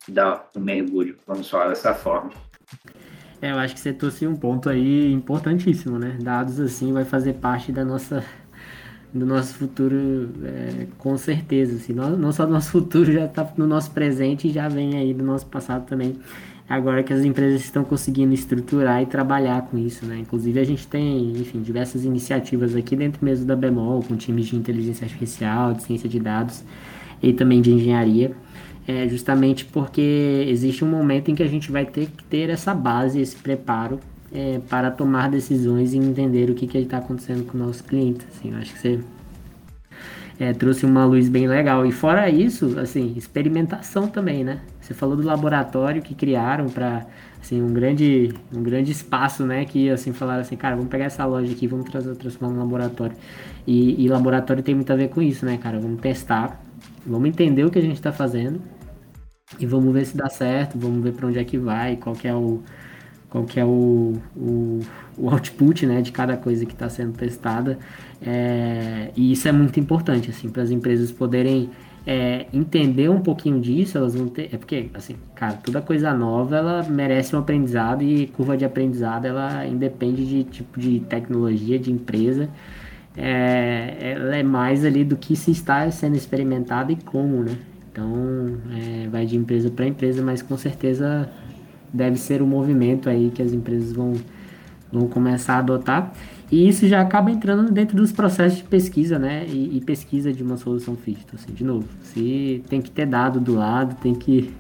[0.07, 2.31] dar um mergulho, vamos falar dessa forma.
[3.41, 6.17] É, eu acho que você trouxe um ponto aí importantíssimo, né?
[6.21, 8.23] Dados assim vai fazer parte da nossa
[9.13, 13.51] do nosso futuro é, com certeza, assim, não, não só do nosso futuro já está
[13.57, 16.15] no nosso presente e já vem aí do nosso passado também.
[16.69, 20.19] agora que as empresas estão conseguindo estruturar e trabalhar com isso, né?
[20.19, 24.55] Inclusive a gente tem, enfim, diversas iniciativas aqui dentro mesmo da Bemol, com times de
[24.55, 26.63] inteligência artificial, de ciência de dados
[27.21, 28.35] e também de engenharia,
[28.87, 32.73] é justamente porque existe um momento em que a gente vai ter que ter essa
[32.73, 33.99] base, esse preparo
[34.31, 38.25] é, para tomar decisões e entender o que está acontecendo com o nosso cliente.
[38.29, 38.99] Assim, eu acho que você
[40.39, 41.85] é, trouxe uma luz bem legal.
[41.85, 44.61] E fora isso, assim, experimentação também, né?
[44.79, 47.05] Você falou do laboratório que criaram para
[47.39, 49.65] assim um grande um grande espaço, né?
[49.65, 53.15] Que assim falaram assim, cara, vamos pegar essa loja aqui, vamos trazer transformar num laboratório.
[53.67, 55.79] E, e laboratório tem muito a ver com isso, né, cara?
[55.79, 56.59] Vamos testar,
[57.05, 58.62] vamos entender o que a gente está fazendo
[59.59, 62.27] e vamos ver se dá certo, vamos ver para onde é que vai, qual que
[62.27, 62.62] é o
[63.29, 64.79] qual que é o, o,
[65.15, 67.77] o output né, de cada coisa que está sendo testada.
[68.19, 71.69] É, e isso é muito importante assim, para as empresas poderem
[72.07, 74.49] é, entender um pouquinho disso, elas vão ter.
[74.51, 79.25] É porque, assim, cara, toda coisa nova ela merece um aprendizado e curva de aprendizado
[79.25, 82.49] ela independe de tipo de tecnologia, de empresa.
[83.21, 87.58] É, ela é mais ali do que se está sendo experimentado e como, né?
[87.91, 91.29] Então, é, vai de empresa para empresa, mas com certeza
[91.93, 94.13] deve ser o um movimento aí que as empresas vão,
[94.91, 96.13] vão começar a adotar.
[96.51, 99.45] E isso já acaba entrando dentro dos processos de pesquisa, né?
[99.47, 101.25] E, e pesquisa de uma solução fit.
[101.34, 104.51] Assim, de novo, se tem que ter dado do lado, tem que,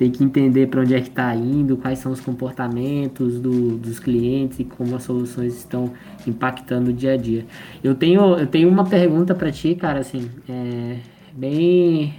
[0.00, 3.98] tem que entender para onde é que está indo, quais são os comportamentos do, dos
[3.98, 5.92] clientes e como as soluções estão
[6.26, 7.44] impactando o dia a dia.
[7.84, 10.96] Eu tenho, eu tenho uma pergunta para ti, cara, assim, é,
[11.34, 12.14] bem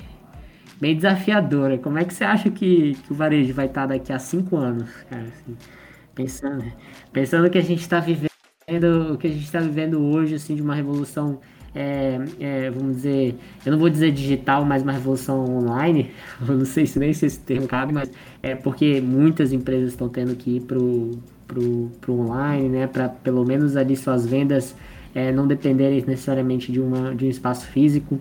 [0.79, 1.79] bem desafiadora.
[1.79, 4.87] Como é que você acha que, que o varejo vai estar daqui a cinco anos,
[5.09, 5.23] cara?
[5.23, 5.57] Assim,
[6.13, 6.63] pensando,
[7.11, 8.29] pensando que a gente está vivendo,
[9.11, 11.39] o que a gente está vivendo hoje, assim, de uma revolução,
[11.73, 16.11] é, é, vamos dizer, eu não vou dizer digital, mas uma revolução online.
[16.45, 18.11] Eu não sei se nem se esse termo cabe, mas
[18.43, 21.11] é porque muitas empresas estão tendo que ir pro
[21.47, 22.87] pro, pro online, né?
[22.87, 24.75] Para pelo menos ali suas vendas
[25.13, 28.19] é, não dependerem necessariamente de uma de um espaço físico.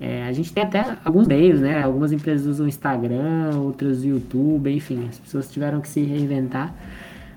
[0.00, 1.82] É, a gente tem até alguns meios, né?
[1.82, 6.74] Algumas empresas usam Instagram, outras YouTube, enfim, as pessoas tiveram que se reinventar.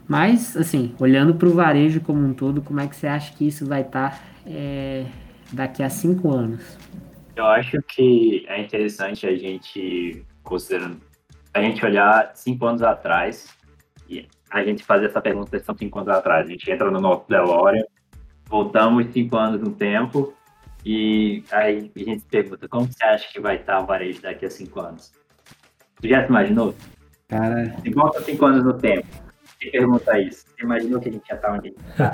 [0.07, 3.47] Mas, assim, olhando para o varejo como um todo, como é que você acha que
[3.47, 5.05] isso vai estar tá, é,
[5.51, 6.77] daqui a cinco anos?
[7.35, 10.99] Eu acho que é interessante a gente, considerando,
[11.53, 13.55] a gente olhar cinco anos atrás
[14.09, 16.47] e a gente fazer essa pergunta são cinco anos atrás.
[16.47, 17.83] A gente entra no nosso DeLorean,
[18.45, 20.33] voltamos cinco anos no tempo
[20.85, 24.45] e aí a gente se pergunta, como você acha que vai estar o varejo daqui
[24.45, 25.11] a cinco anos?
[26.01, 26.73] Tu já se imaginou?
[27.27, 27.75] Cara...
[27.81, 29.07] Se volta cinco anos no tempo,
[29.61, 30.45] e pergunta isso.
[30.47, 32.11] Você imaginou que a gente já está onde a gente tá?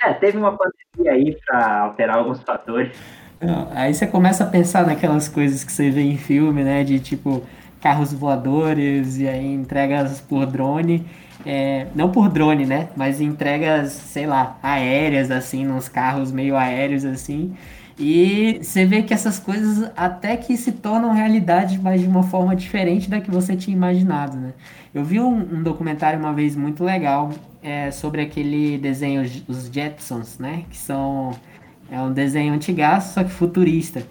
[0.08, 2.96] é, teve uma pandemia aí para alterar alguns fatores.
[3.72, 6.82] Aí você começa a pensar naquelas coisas que você vê em filme, né?
[6.82, 7.42] De tipo
[7.80, 11.06] carros voadores e aí entregas por drone
[11.46, 12.88] é, não por drone, né?
[12.96, 17.54] Mas entregas, sei lá, aéreas, assim, nos carros meio aéreos, assim.
[17.98, 22.54] E você vê que essas coisas até que se tornam realidade, mas de uma forma
[22.54, 24.52] diferente da que você tinha imaginado, né?
[24.94, 27.30] Eu vi um, um documentário uma vez muito legal
[27.62, 30.64] é, sobre aquele desenho, os Jetsons, né?
[30.70, 31.32] Que são...
[31.90, 34.02] É um desenho antigaço, só que futurista.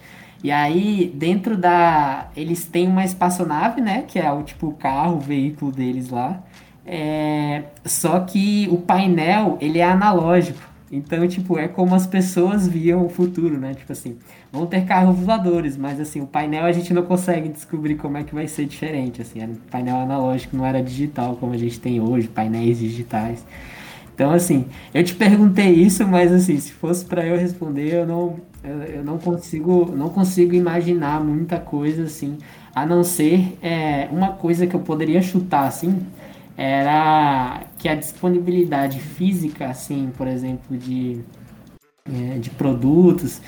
[0.42, 2.28] E aí, dentro da...
[2.36, 4.04] Eles têm uma espaçonave, né?
[4.06, 6.42] Que é o tipo carro, o veículo deles lá.
[6.84, 10.67] É, só que o painel, ele é analógico.
[10.90, 13.74] Então, tipo, é como as pessoas viam o futuro, né?
[13.74, 14.16] Tipo assim,
[14.50, 18.24] vão ter carros voadores, mas assim, o painel a gente não consegue descobrir como é
[18.24, 22.00] que vai ser diferente, assim, o painel analógico não era digital como a gente tem
[22.00, 23.44] hoje, painéis digitais.
[24.14, 28.36] Então, assim, eu te perguntei isso, mas assim, se fosse para eu responder, eu não,
[28.64, 32.36] eu, eu, não consigo, não consigo imaginar muita coisa assim,
[32.74, 36.00] a não ser é, uma coisa que eu poderia chutar assim,
[36.56, 41.20] era que a disponibilidade física, assim, por exemplo, de,
[42.04, 43.40] é, de produtos,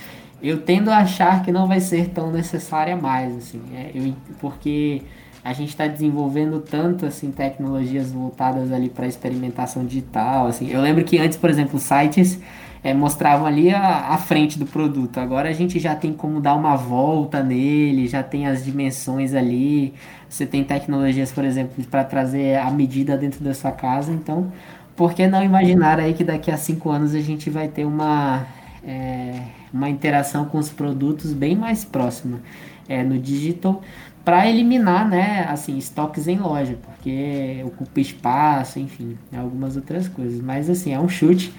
[0.43, 5.03] eu tendo a achar que não vai ser tão necessária mais, assim, é, eu, porque
[5.43, 10.69] a gente está desenvolvendo tanto assim tecnologias voltadas ali para experimentação digital, assim.
[10.71, 12.39] Eu lembro que antes, por exemplo, sites
[12.83, 15.19] é, mostravam ali a, a, frente do produto.
[15.19, 19.93] Agora a gente já tem como dar uma volta nele, já tem as dimensões ali.
[20.29, 24.13] Você tem tecnologias, por exemplo, para trazer a medida dentro da sua casa.
[24.13, 24.51] Então,
[24.97, 28.47] por que não imaginar aí que daqui a cinco anos a gente vai ter uma,
[28.85, 29.41] é,
[29.73, 32.41] uma interação com os produtos bem mais próxima
[32.89, 33.83] é, no digital
[34.25, 40.41] para eliminar, né, assim, estoques em loja, porque ocupa espaço, enfim, algumas outras coisas.
[40.41, 41.53] Mas assim, é um chute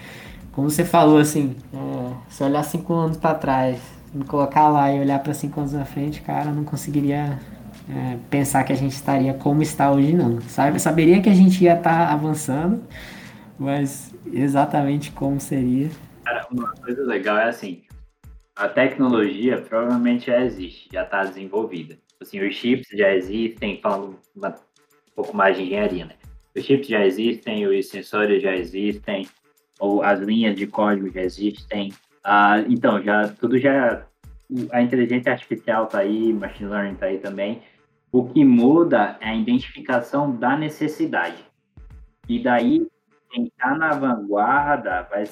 [0.51, 3.81] como você falou, assim, é, se olhar cinco anos para trás,
[4.13, 7.39] me colocar lá e olhar para cinco anos na frente, cara, eu não conseguiria
[7.89, 10.41] é, pensar que a gente estaria como está hoje, não.
[10.41, 10.79] Sabe?
[10.79, 12.83] Saberia que a gente ia estar tá avançando,
[13.57, 15.89] mas exatamente como seria.
[16.25, 17.83] Cara, uma coisa legal é assim,
[18.55, 21.97] a tecnologia provavelmente já existe, já está desenvolvida.
[22.19, 26.15] Assim, os chips já existem, falando uma, um pouco mais de engenharia, né?
[26.55, 29.25] Os chips já existem, os sensores já existem,
[29.81, 31.91] ou as linhas de código já existem.
[32.23, 34.05] Ah, então, já tudo já
[34.71, 37.63] a inteligência artificial está aí, machine learning está aí também.
[38.11, 41.43] O que muda é a identificação da necessidade.
[42.29, 42.87] E daí,
[43.31, 45.23] quem está na vanguarda, vai,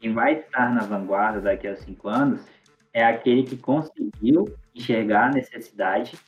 [0.00, 2.44] quem vai estar na vanguarda daqui a cinco anos,
[2.92, 6.18] é aquele que conseguiu enxergar a necessidade,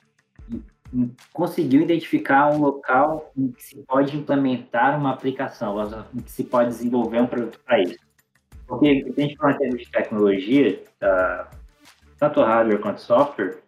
[1.33, 5.77] conseguiu identificar um local em que se pode implementar uma aplicação,
[6.15, 7.99] em que se pode desenvolver um produto para isso.
[8.67, 11.51] Porque a gente fala em termos de tecnologia, tá,
[12.19, 13.63] tanto hardware quanto software,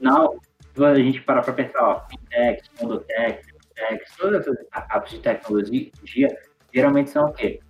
[0.00, 0.38] não,
[0.76, 6.38] a gente parar para pensar, ó, fintech, fondotech, tech, todas essas startups de tecnologia,
[6.72, 7.60] geralmente são o quê?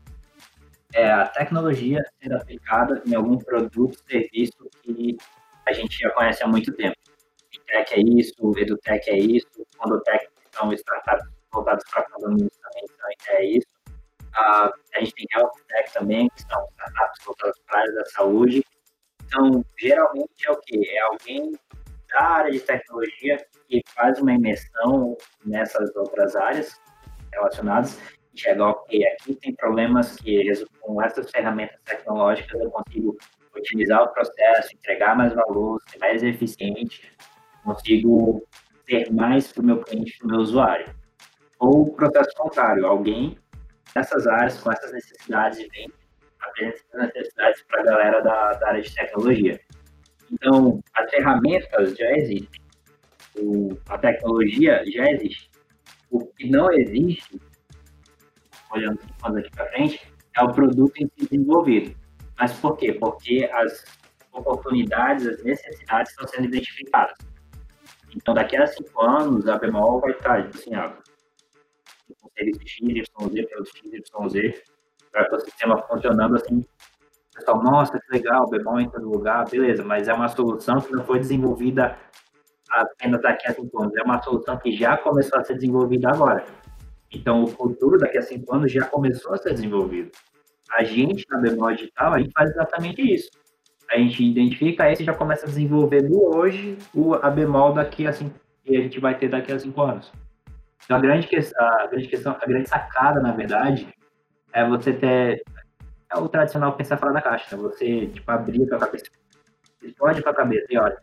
[0.93, 5.17] É a tecnologia sendo aplicada em algum produto, serviço que
[5.67, 6.97] a gente já conhece há muito tempo.
[7.75, 12.49] Fintech é isso, edutech é isso, fondotech são startups voltadas para a também
[13.29, 13.67] é isso.
[14.37, 18.05] Uh, a gente tem health tech também, que são startups voltadas para a área da
[18.07, 18.65] saúde.
[19.25, 20.81] Então, geralmente é o quê?
[20.89, 21.53] É alguém
[22.09, 26.81] da área de tecnologia que faz uma imersão nessas outras áreas
[27.33, 27.99] relacionadas
[28.33, 33.17] e chega, ok, aqui tem problemas que com essas ferramentas tecnológicas eu consigo
[33.57, 37.03] otimizar o processo, entregar mais valor, ser mais eficiente,
[37.64, 38.46] consigo
[38.87, 40.94] ter mais para o meu cliente, para o meu usuário.
[41.59, 43.38] Ou o processo contrário, alguém
[43.94, 45.90] dessas áreas, com essas necessidades, vem
[46.40, 49.61] apresentar necessidades para a galera da, da, área de tecnologia.
[50.31, 52.61] Então, as ferramentas já existem,
[53.37, 55.50] o, a tecnologia já existe.
[56.11, 57.40] O que não existe,
[58.70, 58.98] olhando
[59.38, 61.96] aqui para frente, é o produto em si desenvolvido.
[62.37, 62.92] Mas por quê?
[62.92, 63.85] Porque as
[64.33, 67.16] oportunidades, as necessidades estão sendo identificadas.
[68.14, 70.96] Então, daqui a cinco anos, a bemol vai estar, assim, ah,
[72.20, 74.62] com Z, pelos X, Y, Z,
[75.11, 76.64] para o sistema funcionando assim.
[77.35, 80.92] Pessoal, nossa, que legal, o bemol entra no lugar, beleza, mas é uma solução que
[80.92, 81.96] não foi desenvolvida
[82.70, 86.44] apenas daqui a cinco anos, é uma solução que já começou a ser desenvolvida agora.
[87.12, 90.11] Então, o futuro daqui a cinco anos já começou a ser desenvolvido.
[90.72, 93.31] A gente, na bemol digital, a gente faz exatamente isso.
[93.90, 98.07] A gente identifica esse e já começa a desenvolver no hoje o, a bemol daqui
[98.07, 100.11] a cinco, que a gente vai ter daqui a cinco anos.
[100.85, 103.88] Então, a grande, a grande questão, a grande sacada, na verdade,
[104.53, 105.42] é você ter
[106.14, 107.62] é o tradicional pensar fora da caixa, né?
[107.62, 109.07] você tipo, abrir a cabeça,
[109.83, 110.97] explode com a cabeça e olha,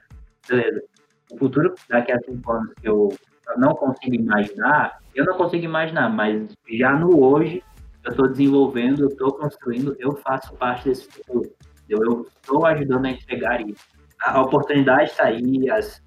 [0.48, 0.82] beleza,
[1.32, 3.10] o futuro daqui a cinco anos que eu
[3.58, 7.62] não consigo imaginar, eu não consigo imaginar, mas já no hoje
[8.04, 11.52] eu estou desenvolvendo, eu estou construindo, eu faço parte desse futuro.
[11.94, 13.86] Eu estou ajudando a entregar isso.
[14.22, 16.02] A oportunidade está aí, as,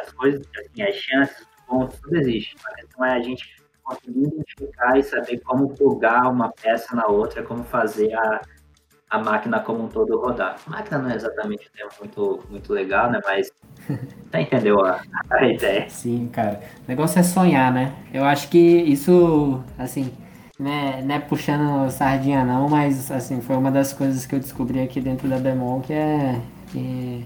[0.00, 2.56] as coisas, assim, as chances, pontos, tudo existe.
[2.64, 7.42] A questão é a gente conseguir identificar e saber como plugar uma peça na outra,
[7.42, 8.40] como fazer a,
[9.10, 10.56] a máquina como um todo rodar.
[10.66, 13.20] A máquina não é exatamente um termo muito, muito legal, né?
[13.24, 13.50] Mas
[14.30, 15.88] você entendeu a, a ideia.
[15.88, 16.60] Sim, cara.
[16.84, 17.94] O negócio é sonhar, né?
[18.12, 20.12] Eu acho que isso, assim,
[20.58, 24.80] né, não é puxando sardinha não, mas assim, foi uma das coisas que eu descobri
[24.80, 26.40] aqui dentro da Bemol que é.
[26.72, 27.24] Que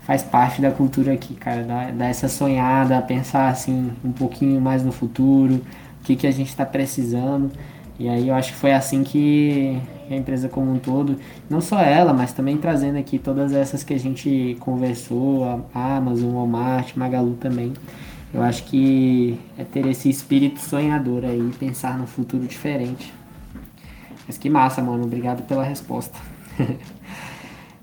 [0.00, 1.62] faz parte da cultura aqui, cara.
[1.92, 5.60] Dar essa sonhada, pensar assim um pouquinho mais no futuro,
[6.02, 7.50] que, que a gente está precisando.
[7.98, 11.80] E aí eu acho que foi assim que a empresa como um todo, não só
[11.80, 17.34] ela, mas também trazendo aqui todas essas que a gente conversou, a Amazon, Walmart, Magalu
[17.36, 17.72] também.
[18.34, 23.14] Eu acho que é ter esse espírito sonhador aí, pensar no futuro diferente.
[24.26, 25.04] Mas que massa, mano.
[25.04, 26.18] Obrigado pela resposta.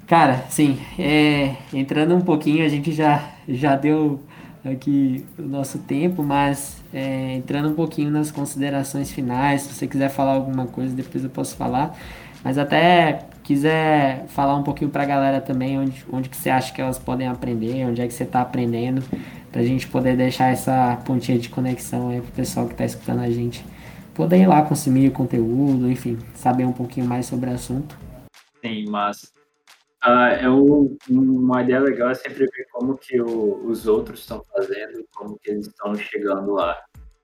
[0.06, 4.20] Cara, sim, é, entrando um pouquinho, a gente já, já deu
[4.66, 10.10] aqui o nosso tempo, mas é, entrando um pouquinho nas considerações finais, se você quiser
[10.10, 11.97] falar alguma coisa, depois eu posso falar.
[12.43, 16.74] Mas até quiser falar um pouquinho para a galera também, onde, onde que você acha
[16.74, 19.02] que elas podem aprender, onde é que você está aprendendo,
[19.52, 23.22] para a gente poder deixar essa pontinha de conexão aí pro pessoal que está escutando
[23.22, 23.66] a gente
[24.14, 27.97] poder ir lá consumir conteúdo, enfim, saber um pouquinho mais sobre o assunto.
[28.64, 29.32] Sim, mas
[30.04, 34.43] Uh, é um, uma ideia legal é sempre ver como que o, os outros estão
[34.52, 36.76] fazendo como que eles estão chegando lá.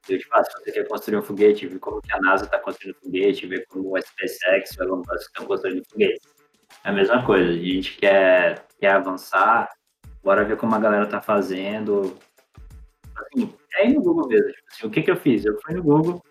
[0.07, 2.59] Eu, tipo, ah, se você quer construir um foguete, ver como que a NASA está
[2.59, 6.21] construindo um foguete, ver como o SpaceX e o Elon Musk estão construindo foguete.
[6.83, 9.67] É a mesma coisa, a gente quer, quer avançar,
[10.27, 12.17] bora ver como a galera está fazendo,
[13.15, 14.51] assim, é aí no Google mesmo.
[14.51, 15.45] Tipo assim, o que, que eu fiz?
[15.45, 16.21] Eu fui no Google,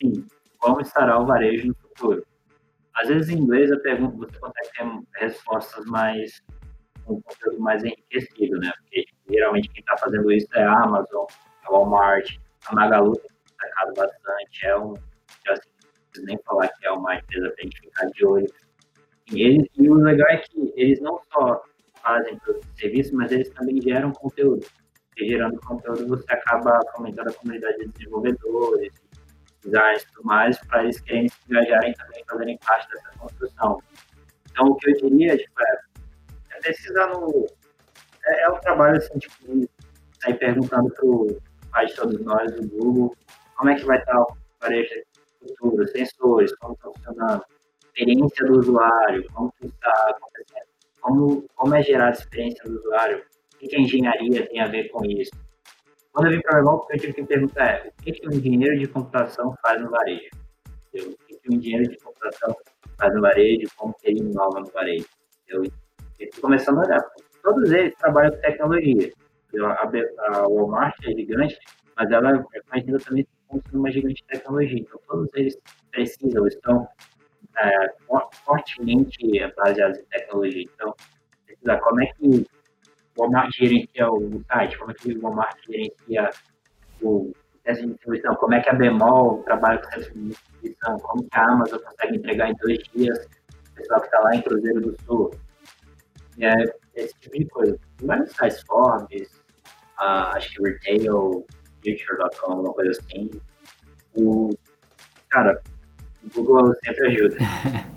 [0.00, 0.26] sim,
[0.58, 2.26] como estará o varejo no futuro?
[2.94, 6.42] Às vezes em inglês eu pergunto, você consegue ter respostas mais
[7.06, 8.72] um conteúdo mais enriquecido, né?
[8.78, 11.26] Porque geralmente quem está fazendo isso é a Amazon,
[11.64, 12.34] a Walmart,
[12.68, 14.94] a Magalu tem destacado bastante, é um,
[15.50, 18.46] assim, nem falar que é uma empresa para a gente ficar de olho.
[19.30, 21.62] E, eles, e o legal é que eles não só
[22.02, 24.66] fazem produtos e serviços, mas eles também geram conteúdo.
[25.16, 28.92] E gerando conteúdo você acaba fomentando a comunidade de desenvolvedores,
[29.62, 33.82] designers e tudo mais, para eles querem se engajarem também, fazerem parte dessa construção.
[34.50, 37.46] Então, o que eu diria, tipo, é, é pesquisar no...
[38.24, 39.68] É, é um trabalho, assim, tipo, de
[40.20, 43.16] sair perguntando para o pai de todos nós, do Google,
[43.56, 45.02] como é que vai estar o varejo
[45.40, 47.44] futuro, sensores, como estão funcionando,
[47.84, 50.71] experiência do usuário, como está acontecendo,
[51.02, 53.22] como, como é gerar a experiência do usuário,
[53.54, 55.32] o que a engenharia tem a ver com isso.
[56.12, 58.78] Quando eu vim para o eu tive que perguntar é, o que, que um engenheiro
[58.78, 60.30] de computação faz no varejo?
[60.94, 62.54] O que, que um engenheiro de computação
[62.98, 65.06] faz no varejo, como que ele inova no varejo?
[65.48, 65.62] Eu
[66.20, 67.00] estou começando a olhar.
[67.42, 69.12] Todos eles trabalham com tecnologia.
[70.28, 71.58] A Walmart é gigante,
[71.96, 74.80] mas ela é conhecida também como uma gigante de tecnologia.
[74.80, 75.58] Então, todos eles
[75.90, 76.88] precisam, estão
[77.58, 77.94] é,
[78.44, 79.16] fortemente
[79.56, 80.68] baseados em tecnologia.
[80.74, 80.94] Então,
[81.80, 82.46] como é que o
[83.18, 86.30] Walmart gerencia o site, como é que o Walmart gerencia
[87.02, 87.32] o
[87.64, 91.44] teste de distribuição, como é que a Bemol trabalha com essa distribuição, como que a
[91.44, 93.28] Amazon consegue entregar em dois dias
[93.70, 95.30] o pessoal que está lá em Cruzeiro do Sul.
[96.40, 96.52] É
[96.94, 97.78] esse tipo de coisa.
[97.96, 99.28] Tem vários sites, Forbes,
[100.00, 101.46] uh, acho que Retail,
[101.82, 103.30] Future.com, uma coisa assim.
[104.14, 104.50] O,
[105.28, 105.60] cara,
[106.24, 107.36] o Google sempre ajuda.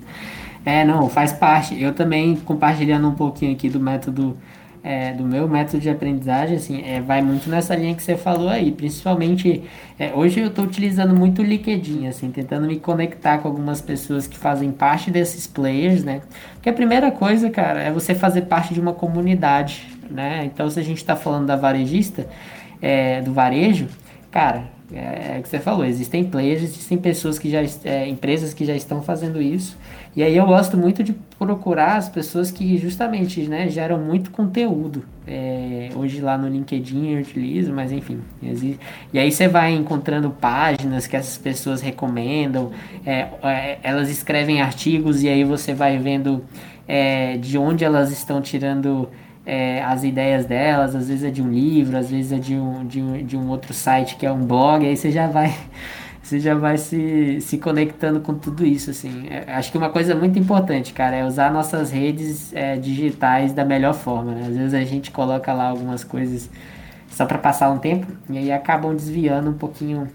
[0.66, 1.80] é, não, faz parte.
[1.82, 4.38] Eu também, compartilhando um pouquinho aqui do método,
[4.84, 8.50] é, do meu método de aprendizagem, assim, é, vai muito nessa linha que você falou
[8.50, 8.72] aí.
[8.72, 9.64] Principalmente,
[10.00, 14.28] é, hoje eu estou utilizando muito o LinkedIn, assim, tentando me conectar com algumas pessoas
[14.28, 16.22] que fazem parte desses players, né?
[16.54, 20.46] Porque a primeira coisa, cara, é você fazer parte de uma comunidade, né?
[20.46, 22.28] Então, se a gente está falando da varejista,
[22.82, 23.88] é, do varejo,
[24.32, 28.66] cara, é, é que você falou, existem players, existem pessoas que já, é, empresas que
[28.66, 29.78] já estão fazendo isso.
[30.16, 35.04] E aí eu gosto muito de procurar as pessoas que justamente né, geram muito conteúdo.
[35.28, 38.22] É, hoje lá no LinkedIn eu utilizo, mas enfim.
[38.42, 38.80] Existe.
[39.12, 42.72] E aí você vai encontrando páginas que essas pessoas recomendam,
[43.06, 46.46] é, é, elas escrevem artigos e aí você vai vendo
[46.88, 49.10] é, de onde elas estão tirando
[49.46, 52.86] é, as ideias delas, às vezes é de um livro, às vezes é de um,
[52.86, 55.56] de um, de um outro site que é um blog, aí você já vai
[56.22, 59.28] você já vai se, se conectando com tudo isso, assim.
[59.30, 63.64] É, acho que uma coisa muito importante, cara, é usar nossas redes é, digitais da
[63.64, 64.48] melhor forma, né?
[64.48, 66.50] Às vezes a gente coloca lá algumas coisas
[67.10, 70.08] só para passar um tempo e aí acabam desviando um pouquinho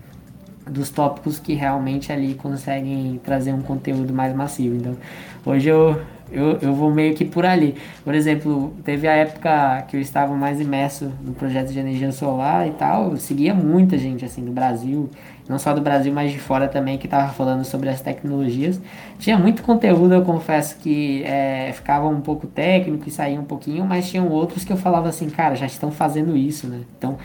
[0.68, 4.76] dos tópicos que realmente ali conseguem trazer um conteúdo mais massivo.
[4.76, 4.96] Então,
[5.44, 6.00] hoje eu,
[6.32, 7.74] eu, eu vou meio que por ali.
[8.04, 12.66] Por exemplo, teve a época que eu estava mais imerso no projeto de energia solar
[12.66, 15.10] e tal, eu seguia muita gente assim do Brasil,
[15.48, 18.80] não só do Brasil, mas de fora também, que estava falando sobre as tecnologias.
[19.18, 23.84] Tinha muito conteúdo, eu confesso que é, ficava um pouco técnico e saía um pouquinho,
[23.84, 26.80] mas tinham outros que eu falava assim, cara, já estão fazendo isso, né?
[26.96, 27.18] Então,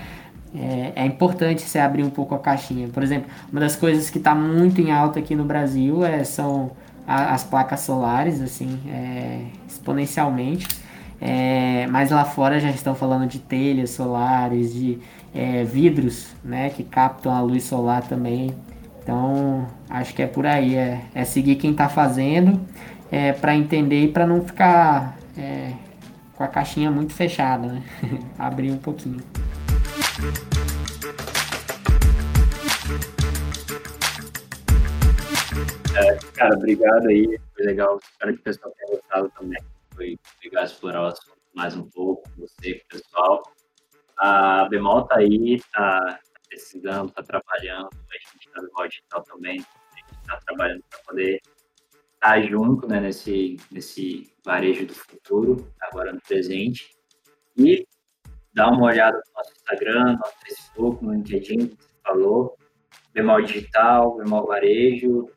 [0.57, 2.87] é, é, importante você abrir um pouco a caixinha.
[2.87, 6.71] Por exemplo, uma das coisas que está muito em alta aqui no Brasil é, são
[7.07, 10.67] a, as placas solares, assim, é, exponencialmente.
[11.19, 14.99] É, mas lá fora já estão falando de telhas solares, de
[15.33, 18.53] é, vidros, né, que captam a luz solar também.
[19.01, 22.59] Então, acho que é por aí, é, é seguir quem está fazendo,
[23.11, 25.73] é, para entender e para não ficar é,
[26.35, 27.83] com a caixinha muito fechada, né?
[28.39, 29.19] Abrir um pouquinho.
[36.35, 37.39] Cara, obrigado aí.
[37.53, 37.97] Foi legal.
[37.97, 39.63] Espero que o pessoal tenha gostado também.
[39.95, 43.43] Foi legal explorar o assunto mais um pouco com você, com o pessoal.
[44.17, 47.89] A Bemol tá aí, tá, tá precisando, tá trabalhando.
[47.93, 49.59] A gente tá no Digital também.
[49.59, 51.51] A gente tá trabalhando para poder estar
[52.19, 56.93] tá junto né, nesse, nesse varejo do futuro, agora no presente.
[57.57, 57.87] E
[58.53, 62.57] dá uma olhada no nosso Instagram, no nosso Facebook, no LinkedIn, que você falou.
[63.13, 65.29] Bemol Digital, Bemol Varejo,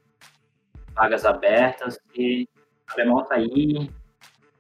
[0.98, 2.48] vagas abertas e
[2.90, 3.88] a Bemol tá aí,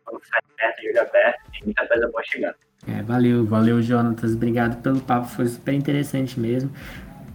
[0.04, 2.54] quando sai aberto, jogo aberto, tem muita coisa boa chegando.
[2.86, 4.34] É, valeu, valeu, Jonatas.
[4.34, 6.70] Obrigado pelo papo, foi super interessante mesmo.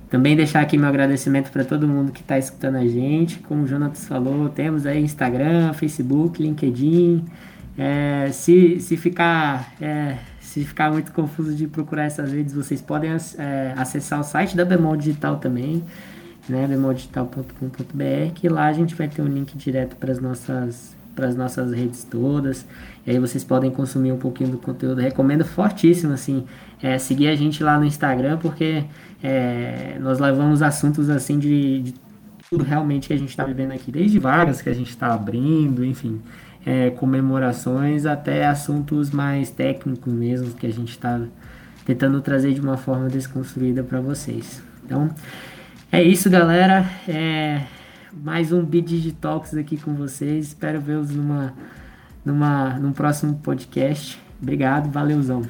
[0.09, 3.39] Também deixar aqui meu agradecimento para todo mundo que está escutando a gente.
[3.39, 7.25] Como o Jonatas falou, temos aí Instagram, Facebook, LinkedIn.
[7.77, 9.73] É, se, se ficar.
[9.81, 14.55] É, se ficar muito confuso de procurar essas redes, vocês podem é, acessar o site
[14.55, 15.83] da Bemol Digital também,
[16.47, 21.27] né, bemoldigital.com.br, que lá a gente vai ter um link direto para as nossas para
[21.27, 22.65] as nossas redes todas.
[23.05, 24.99] E aí vocês podem consumir um pouquinho do conteúdo.
[24.99, 26.45] Recomendo fortíssimo assim,
[26.81, 28.83] é, seguir a gente lá no Instagram, porque
[29.21, 31.93] é, nós levamos assuntos assim de, de
[32.49, 35.85] tudo realmente que a gente está vivendo aqui, desde vagas que a gente está abrindo,
[35.85, 36.21] enfim,
[36.65, 41.21] é, comemorações até assuntos mais técnicos mesmo que a gente está
[41.85, 44.61] tentando trazer de uma forma desconstruída para vocês.
[44.85, 45.09] Então,
[45.93, 46.89] é isso, galera.
[47.07, 47.61] É
[48.11, 50.47] mais um Bid Digitalks aqui com vocês.
[50.47, 51.53] Espero vê-los numa,
[52.25, 54.19] numa, num próximo podcast.
[54.41, 55.43] Obrigado, valeuzão.